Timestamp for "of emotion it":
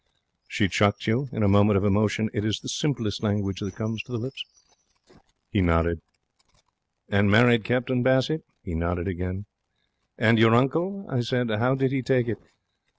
1.77-2.43